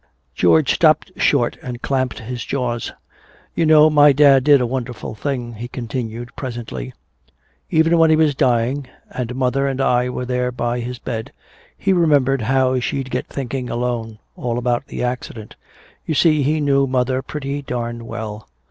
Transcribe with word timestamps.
George 0.33 0.73
stopped 0.73 1.11
short 1.15 1.59
and 1.61 1.83
clamped 1.83 2.17
his 2.21 2.43
jaws. 2.43 2.91
"You 3.53 3.67
know, 3.67 3.87
my 3.87 4.11
dad 4.13 4.43
did 4.43 4.59
a 4.59 4.65
wonderful 4.65 5.13
thing," 5.13 5.53
he 5.53 5.67
continued 5.67 6.35
presently. 6.35 6.91
"Even 7.69 7.95
when 7.99 8.09
he 8.09 8.15
was 8.15 8.33
dying, 8.33 8.87
and 9.11 9.35
mother 9.35 9.67
and 9.67 9.79
I 9.79 10.09
were 10.09 10.25
there 10.25 10.51
by 10.51 10.79
his 10.79 10.97
bed, 10.97 11.31
he 11.77 11.93
remembered 11.93 12.41
how 12.41 12.79
she'd 12.79 13.11
get 13.11 13.27
thinking 13.27 13.69
alone 13.69 14.17
all 14.35 14.57
about 14.57 14.87
the 14.87 15.03
accident. 15.03 15.55
You 16.03 16.15
see 16.15 16.41
he 16.41 16.59
knew 16.61 16.87
mother 16.87 17.21
pretty 17.21 17.61
darned 17.61 18.01
well. 18.07 18.47